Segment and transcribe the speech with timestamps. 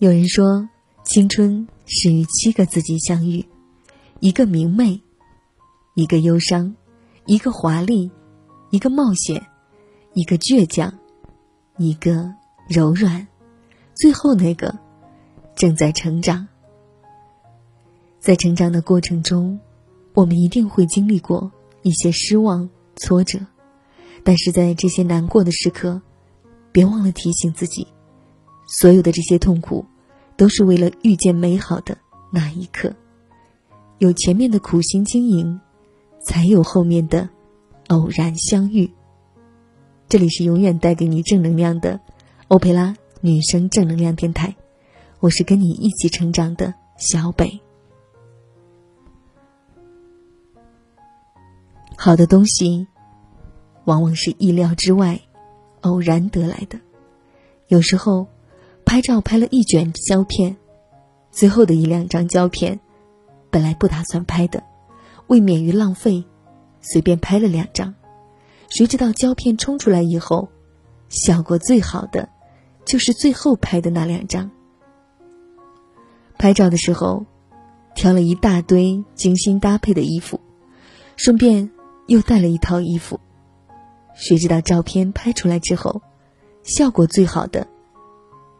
[0.00, 0.66] 有人说，
[1.04, 3.44] 青春是与七个自己相遇，
[4.20, 4.98] 一个明媚，
[5.94, 6.74] 一个忧伤，
[7.26, 8.10] 一个华丽，
[8.70, 9.46] 一个冒险，
[10.14, 10.90] 一个倔强，
[11.76, 12.32] 一个
[12.66, 13.28] 柔软，
[13.94, 14.74] 最后那个
[15.54, 16.48] 正在成长。
[18.20, 19.60] 在成长的过程中，
[20.14, 23.38] 我们一定会经历过一些失望、挫折，
[24.24, 26.00] 但是在这些难过的时刻，
[26.72, 27.86] 别忘了提醒自己。
[28.72, 29.84] 所有的这些痛苦，
[30.36, 31.98] 都是为了遇见美好的
[32.30, 32.94] 那一刻。
[33.98, 35.60] 有前面的苦心经营，
[36.20, 37.28] 才有后面的
[37.88, 38.88] 偶然相遇。
[40.08, 42.00] 这里是永远带给你正能量的
[42.46, 44.54] 欧佩拉女生正能量电台，
[45.18, 47.60] 我是跟你一起成长的小北。
[51.96, 52.86] 好的东西，
[53.84, 55.20] 往往是意料之外、
[55.80, 56.78] 偶然得来的，
[57.66, 58.28] 有时候。
[58.90, 60.56] 拍照拍了一卷胶片，
[61.30, 62.80] 最后的一两张胶片，
[63.48, 64.64] 本来不打算拍的，
[65.28, 66.24] 为免于浪费，
[66.80, 67.94] 随便拍了两张。
[68.68, 70.48] 谁知道胶片冲出来以后，
[71.08, 72.28] 效果最好的，
[72.84, 74.50] 就是最后拍的那两张。
[76.36, 77.24] 拍照的时候，
[77.94, 80.40] 挑了一大堆精心搭配的衣服，
[81.14, 81.70] 顺便
[82.08, 83.20] 又带了一套衣服。
[84.16, 86.02] 谁知道照片拍出来之后，
[86.64, 87.68] 效果最好的。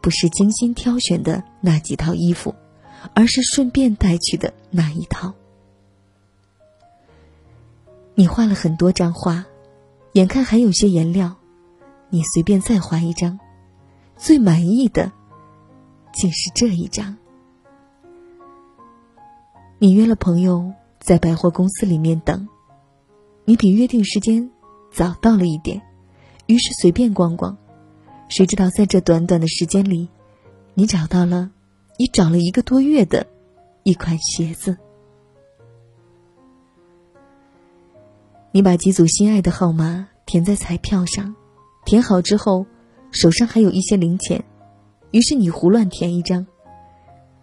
[0.01, 2.53] 不是精心挑选的那几套衣服，
[3.13, 5.33] 而是顺便带去的那一套。
[8.15, 9.45] 你画了很多张画，
[10.13, 11.35] 眼看还有些颜料，
[12.09, 13.39] 你随便再画一张，
[14.17, 15.11] 最满意的
[16.13, 17.15] 竟是这一张。
[19.79, 22.47] 你约了朋友在百货公司里面等，
[23.45, 24.51] 你比约定时间
[24.91, 25.81] 早到了一点，
[26.47, 27.57] 于是随便逛逛。
[28.31, 30.07] 谁知道，在这短短的时间里，
[30.73, 31.51] 你找到了
[31.99, 33.27] 你找了一个多月的
[33.83, 34.77] 一款鞋子。
[38.53, 41.35] 你把几组心爱的号码填在彩票上，
[41.83, 42.65] 填好之后，
[43.11, 44.41] 手上还有一些零钱，
[45.11, 46.47] 于是你胡乱填一张，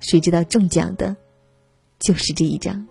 [0.00, 1.14] 谁知道中奖的，
[1.98, 2.88] 就是这一张。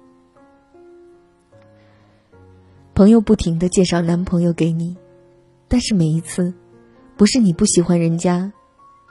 [2.94, 4.96] 朋友不停的介绍男朋友给你，
[5.68, 6.54] 但是每一次。
[7.18, 8.54] 不是你不喜欢人家，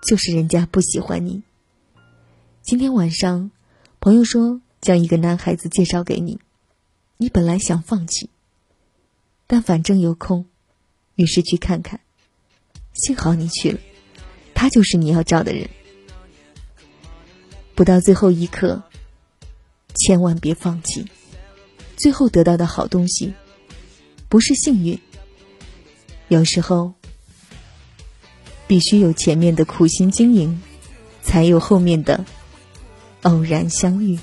[0.07, 1.43] 就是人家不喜欢你。
[2.63, 3.51] 今天晚上，
[3.99, 6.39] 朋友说将一个男孩子介绍给你，
[7.17, 8.31] 你本来想放弃，
[9.49, 10.47] 但反正有空，
[11.17, 11.99] 于是去看看。
[12.93, 13.81] 幸好你去了，
[14.55, 15.69] 他就是你要找的人。
[17.75, 18.85] 不到最后一刻，
[19.97, 21.07] 千万别放弃。
[21.97, 23.35] 最后得到的好东西，
[24.29, 24.97] 不是幸运，
[26.29, 26.95] 有时候。
[28.67, 30.61] 必须有前面的苦心经营，
[31.23, 32.25] 才有后面的
[33.23, 34.19] 偶然相遇。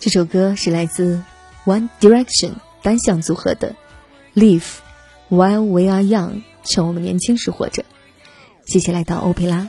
[0.00, 1.22] 这首歌是来自
[1.66, 3.76] One Direction 单向组合的
[4.40, 4.78] 《Live
[5.28, 7.84] While we are young，趁我们年轻时活着。
[8.64, 9.68] 谢谢来到欧佩拉。